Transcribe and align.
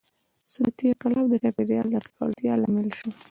•صنعتي 0.51 0.85
انقلاب 0.89 1.25
د 1.29 1.33
چاپېریال 1.43 1.87
د 1.91 1.95
ککړتیا 2.05 2.53
لامل 2.61 2.89
شو. 2.97 3.09